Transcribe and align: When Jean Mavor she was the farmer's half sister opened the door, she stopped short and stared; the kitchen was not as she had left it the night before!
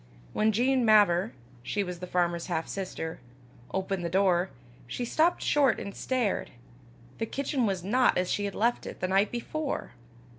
When 0.33 0.51
Jean 0.51 0.83
Mavor 0.83 1.31
she 1.61 1.83
was 1.83 1.99
the 1.99 2.07
farmer's 2.07 2.47
half 2.47 2.67
sister 2.67 3.19
opened 3.71 4.03
the 4.03 4.09
door, 4.09 4.49
she 4.87 5.05
stopped 5.05 5.43
short 5.43 5.79
and 5.79 5.93
stared; 5.95 6.49
the 7.19 7.27
kitchen 7.27 7.67
was 7.67 7.83
not 7.83 8.17
as 8.17 8.27
she 8.31 8.45
had 8.45 8.55
left 8.55 8.87
it 8.87 8.99
the 8.99 9.07
night 9.07 9.29
before! 9.31 9.91